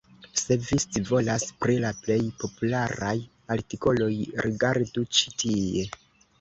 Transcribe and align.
Se 0.41 0.55
vi 0.69 0.77
scivolas 0.83 1.45
pri 1.65 1.75
la 1.83 1.91
plej 2.07 2.17
popularaj 2.45 3.13
artikoloj, 3.59 4.11
rigardu 4.49 5.09
ĉi 5.21 5.39
tie. 5.45 5.89